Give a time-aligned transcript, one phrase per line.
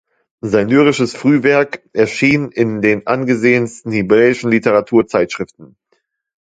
[0.43, 5.77] Sein lyrisches Frühwerk erschien in den angesehensten hebräischen Literaturzeitschriften.